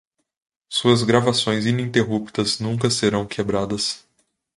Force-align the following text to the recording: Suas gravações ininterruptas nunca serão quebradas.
Suas 0.67 1.03
gravações 1.03 1.67
ininterruptas 1.67 2.57
nunca 2.59 2.89
serão 2.89 3.23
quebradas. 3.23 4.03